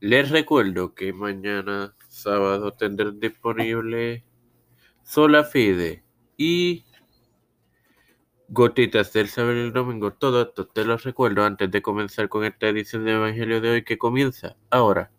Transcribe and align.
Les 0.00 0.30
recuerdo 0.30 0.94
que 0.94 1.12
mañana 1.12 1.92
sábado 2.08 2.72
tendré 2.72 3.10
disponible 3.10 4.24
Sola 5.02 5.42
Fide 5.42 6.04
y 6.36 6.84
Gotitas 8.46 9.12
del 9.12 9.26
Saber 9.26 9.56
el 9.56 9.72
Domingo. 9.72 10.12
Todo 10.12 10.42
esto 10.42 10.68
te 10.68 10.84
lo 10.84 10.96
recuerdo 10.98 11.44
antes 11.44 11.68
de 11.72 11.82
comenzar 11.82 12.28
con 12.28 12.44
esta 12.44 12.68
edición 12.68 13.04
de 13.04 13.14
Evangelio 13.14 13.60
de 13.60 13.70
hoy 13.70 13.84
que 13.84 13.98
comienza 13.98 14.56
ahora. 14.70 15.10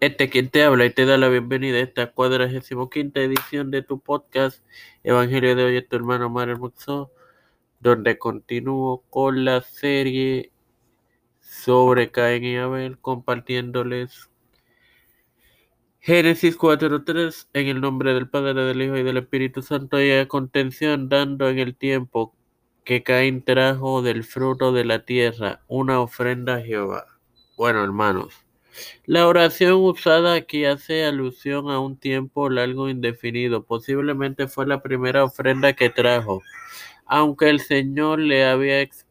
Este 0.00 0.28
quien 0.28 0.50
te 0.50 0.64
habla 0.64 0.84
y 0.84 0.90
te 0.90 1.06
da 1.06 1.16
la 1.16 1.28
bienvenida 1.28 1.78
a 1.78 1.82
esta 1.82 2.10
cuadragésimo 2.10 2.90
quinta 2.90 3.20
edición 3.20 3.70
de 3.70 3.82
tu 3.82 4.00
podcast 4.00 4.64
Evangelio 5.04 5.54
de 5.54 5.62
hoy 5.62 5.76
es 5.76 5.88
tu 5.88 5.94
hermano 5.94 6.28
Mario 6.28 6.58
Muxo, 6.58 7.12
donde 7.78 8.18
continúo 8.18 9.04
con 9.10 9.44
la 9.44 9.60
serie 9.60 10.50
sobre 11.48 12.10
Caín 12.10 12.44
y 12.44 12.56
Abel, 12.56 12.98
compartiéndoles 12.98 14.28
Génesis 15.98 16.58
4.3, 16.58 17.48
en 17.54 17.66
el 17.68 17.80
nombre 17.80 18.12
del 18.12 18.28
Padre, 18.28 18.52
del 18.52 18.82
Hijo 18.82 18.98
y 18.98 19.02
del 19.02 19.16
Espíritu 19.16 19.62
Santo, 19.62 20.00
y 20.00 20.10
a 20.10 20.28
contención 20.28 21.08
dando 21.08 21.48
en 21.48 21.58
el 21.58 21.74
tiempo 21.74 22.34
que 22.84 23.02
Caín 23.02 23.42
trajo 23.42 24.02
del 24.02 24.24
fruto 24.24 24.72
de 24.72 24.84
la 24.84 25.04
tierra 25.04 25.62
una 25.68 26.00
ofrenda 26.00 26.56
a 26.56 26.60
Jehová. 26.60 27.06
Bueno, 27.56 27.82
hermanos, 27.82 28.34
la 29.06 29.26
oración 29.26 29.82
usada 29.82 30.34
aquí 30.34 30.66
hace 30.66 31.04
alusión 31.04 31.70
a 31.70 31.80
un 31.80 31.96
tiempo 31.96 32.50
largo 32.50 32.90
indefinido. 32.90 33.64
Posiblemente 33.64 34.48
fue 34.48 34.66
la 34.66 34.82
primera 34.82 35.24
ofrenda 35.24 35.72
que 35.72 35.88
trajo, 35.88 36.42
aunque 37.06 37.48
el 37.48 37.60
Señor 37.60 38.18
le 38.18 38.44
había 38.44 38.80
explicado 38.80 39.07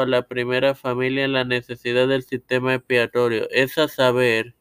a 0.00 0.06
la 0.06 0.22
primera 0.26 0.74
familia 0.74 1.28
la 1.28 1.44
necesidad 1.44 2.08
del 2.08 2.22
sistema 2.22 2.74
expiatorio, 2.74 3.48
es 3.50 3.78
a 3.78 3.88
saber, 3.88 4.54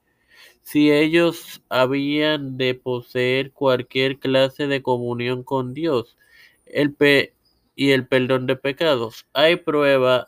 si 0.64 0.92
ellos 0.92 1.64
habían 1.70 2.58
de 2.58 2.76
poseer 2.76 3.52
cualquier 3.52 4.20
clase 4.20 4.68
de 4.68 4.84
comunión 4.84 5.44
con 5.44 5.74
Dios 5.74 6.18
el 6.66 6.94
pe 6.94 7.34
y 7.76 7.92
el 7.92 8.08
perdón 8.08 8.46
de 8.46 8.56
pecados. 8.56 9.26
Hay 9.34 9.56
prueba 9.58 10.28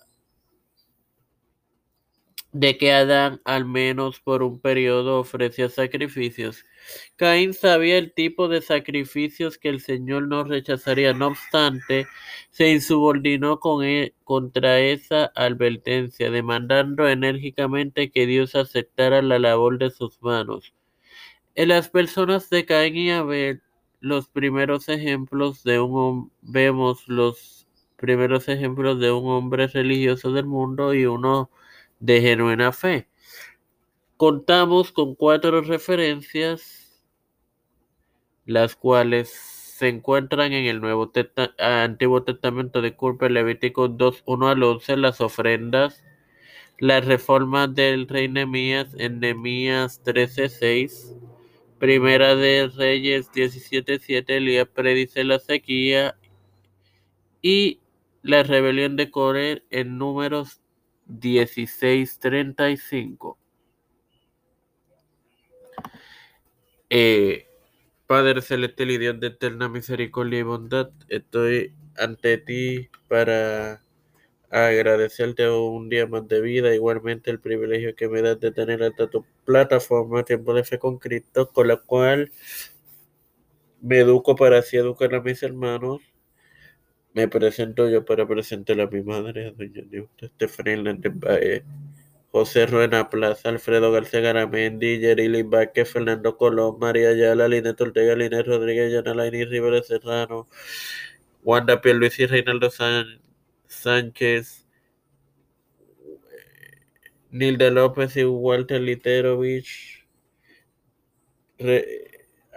de 2.53 2.77
que 2.77 2.91
Adán, 2.91 3.41
al 3.45 3.65
menos 3.65 4.19
por 4.19 4.43
un 4.43 4.59
periodo, 4.59 5.19
ofrecía 5.19 5.69
sacrificios. 5.69 6.63
Caín 7.15 7.53
sabía 7.53 7.97
el 7.97 8.13
tipo 8.13 8.47
de 8.47 8.61
sacrificios 8.61 9.57
que 9.57 9.69
el 9.69 9.79
Señor 9.79 10.27
no 10.27 10.43
rechazaría. 10.43 11.13
No 11.13 11.27
obstante, 11.27 12.07
se 12.49 12.71
insubordinó 12.71 13.59
con 13.59 13.83
él, 13.83 14.13
contra 14.23 14.79
esa 14.79 15.31
advertencia, 15.35 16.31
demandando 16.31 17.07
enérgicamente 17.07 18.11
que 18.11 18.25
Dios 18.25 18.55
aceptara 18.55 19.21
la 19.21 19.39
labor 19.39 19.77
de 19.77 19.91
sus 19.91 20.21
manos. 20.21 20.73
En 21.55 21.69
las 21.69 21.89
personas 21.89 22.49
de 22.49 22.65
Caín 22.65 22.95
y 22.97 23.11
Abel, 23.11 23.61
los 23.99 24.27
primeros 24.27 24.89
ejemplos 24.89 25.63
de 25.63 25.79
un 25.79 26.31
vemos 26.41 27.07
los 27.07 27.67
primeros 27.97 28.49
ejemplos 28.49 28.99
de 28.99 29.11
un 29.11 29.29
hombre 29.29 29.67
religioso 29.67 30.31
del 30.31 30.47
mundo 30.47 30.93
y 30.93 31.05
uno 31.05 31.51
de 32.01 32.19
genuina 32.19 32.73
fe. 32.73 33.07
Contamos 34.17 34.91
con 34.91 35.15
cuatro 35.15 35.61
referencias, 35.61 37.01
las 38.45 38.75
cuales 38.75 39.29
se 39.29 39.87
encuentran 39.87 40.51
en 40.51 40.65
el 40.65 40.81
Nuevo 40.81 41.09
Testa 41.09 41.53
Antiguo 41.57 42.23
Testamento 42.23 42.81
de 42.81 42.95
Culpa, 42.95 43.29
Levítico 43.29 43.87
2, 43.87 44.23
1 44.25 44.49
al 44.49 44.61
11, 44.61 44.97
las 44.97 45.21
ofrendas, 45.21 46.03
las 46.77 47.05
reformas 47.05 47.73
del 47.73 48.07
rey 48.07 48.27
Nemías 48.27 48.93
en 48.97 49.19
Nemías 49.19 50.01
13, 50.03 50.49
6, 50.49 51.15
Primera 51.79 52.35
de 52.35 52.71
Reyes 52.75 53.31
17, 53.31 53.99
7, 53.99 54.37
Elías 54.37 54.67
predice 54.67 55.23
la 55.23 55.39
sequía 55.39 56.15
y 57.41 57.79
la 58.21 58.43
rebelión 58.43 58.95
de 58.97 59.09
Core 59.09 59.63
en 59.71 59.97
números 59.97 60.61
16:35. 61.19 63.37
Eh, 66.89 67.47
Padre 68.07 68.41
celestial 68.41 68.91
y 68.91 68.97
Dios 68.97 69.19
de 69.19 69.27
eterna 69.27 69.69
misericordia 69.69 70.39
y 70.39 70.43
bondad, 70.43 70.91
estoy 71.07 71.73
ante 71.97 72.37
ti 72.37 72.89
para 73.07 73.83
agradecerte 74.49 75.49
un 75.49 75.87
día 75.89 76.07
más 76.07 76.27
de 76.27 76.41
vida, 76.41 76.75
igualmente 76.75 77.31
el 77.31 77.39
privilegio 77.39 77.95
que 77.95 78.09
me 78.09 78.21
das 78.21 78.39
de 78.41 78.51
tener 78.51 78.83
hasta 78.83 79.09
tu 79.09 79.25
plataforma 79.45 80.23
Tiempo 80.25 80.53
de 80.53 80.63
Fe 80.65 80.79
con 80.79 80.97
Cristo, 80.99 81.49
con 81.53 81.67
la 81.69 81.77
cual 81.77 82.31
me 83.81 83.99
educo 83.99 84.35
para 84.35 84.59
así 84.59 84.77
educar 84.77 85.13
a 85.15 85.21
mis 85.21 85.41
hermanos. 85.43 86.01
Me 87.13 87.27
presento 87.27 87.89
yo 87.89 88.05
para 88.05 88.27
presentar 88.27 88.79
a 88.79 88.87
mi 88.87 89.01
madre, 89.03 89.51
doña 89.57 89.81
Neusta 89.89 90.27
Estefanía 90.27 90.95
Baez, 91.15 91.63
José 92.31 92.65
Ruena 92.65 93.09
Plaza, 93.09 93.49
Alfredo 93.49 93.91
García 93.91 94.21
Garamendi, 94.21 94.99
Yerili 94.99 95.43
Vázquez, 95.43 95.89
Fernando 95.89 96.37
Colón, 96.37 96.79
María 96.79 97.09
Ayala, 97.09 97.49
Linet 97.49 97.79
Ortega, 97.81 98.15
Linet 98.15 98.47
Rodríguez, 98.47 98.93
Yanalaini 98.93 99.43
Rivera 99.43 99.83
Serrano, 99.83 100.47
Wanda 101.43 101.81
Pierluisi, 101.81 102.25
Reinaldo 102.27 102.69
San 102.69 103.19
Sánchez, 103.67 104.65
Nilda 107.29 107.69
López 107.71 108.15
y 108.15 108.23
Walter 108.23 108.79
Literovich, 108.81 110.05
Re 111.57 112.07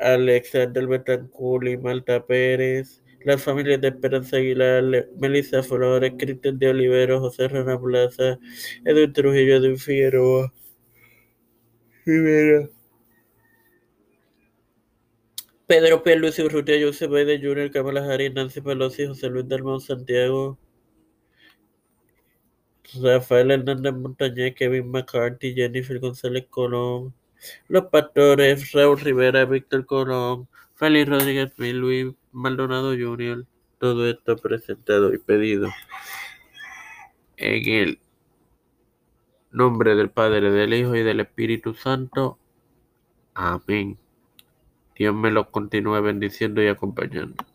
Alexander 0.01 0.87
Betancourt 0.87 1.67
y 1.67 1.77
Malta 1.77 2.27
Pérez, 2.27 3.04
las 3.25 3.43
familias 3.43 3.81
de 3.81 3.89
Esperanza 3.89 4.37
Aguilar, 4.37 5.09
Melissa 5.19 5.63
Flores, 5.63 6.13
Cristian 6.19 6.59
de 6.59 6.69
Olivero, 6.69 7.21
José 7.21 7.49
Rana 7.49 7.81
Plaza, 7.81 8.39
Edwin 8.85 9.13
Trujillo, 9.13 9.57
Edwin 9.57 9.79
Figueroa, 9.79 10.53
Rivera, 12.05 12.69
Pedro 15.67 16.03
P. 16.03 16.17
Luis 16.17 16.39
Urrutia, 16.39 16.77
José 16.85 17.07
Biden 17.07 17.41
Jr., 17.43 17.71
Kamala 17.71 18.05
Harris, 18.05 18.35
Nancy 18.35 18.61
Pelosi, 18.61 19.07
José 19.07 19.31
Luis 19.31 19.49
Dalmau 19.49 19.81
Santiago, 19.81 20.59
Rafael 23.03 23.51
Hernández 23.51 23.95
Montañez, 23.95 24.55
Kevin 24.55 24.91
McCarthy, 24.91 25.55
Jennifer 25.55 25.99
González 25.99 26.47
Colón, 26.51 27.15
Los 27.69 27.87
Pastores, 27.87 28.73
Raúl 28.73 29.01
Rivera, 29.01 29.47
Víctor 29.47 29.87
Colón, 29.87 30.47
Félix 30.75 31.09
Rodríguez 31.09 31.53
Luis 31.57 32.15
Maldonado 32.35 32.95
Jr., 32.99 33.47
todo 33.79 34.09
esto 34.09 34.37
presentado 34.37 35.15
y 35.15 35.19
pedido 35.19 35.69
en 37.37 37.69
el 37.73 37.99
nombre 39.53 39.95
del 39.95 40.11
Padre, 40.11 40.51
del 40.51 40.75
Hijo 40.75 40.97
y 40.97 41.03
del 41.03 41.21
Espíritu 41.21 41.75
Santo. 41.75 42.39
Amén. 43.35 43.99
Dios 44.97 45.15
me 45.15 45.31
los 45.31 45.49
continúe 45.49 46.01
bendiciendo 46.03 46.63
y 46.63 46.67
acompañando. 46.67 47.45